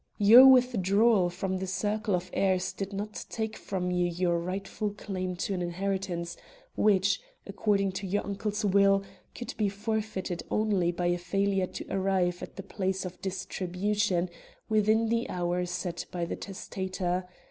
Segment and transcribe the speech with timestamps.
[0.17, 5.35] "Your withdrawal from the circle of heirs did not take from you your rightful claim
[5.35, 6.35] to an inheritance
[6.75, 9.03] which, according to your uncle's will,
[9.35, 14.31] could be forfeited only by a failure to arrive at the place of distribution
[14.69, 17.27] within the hour set by the testator.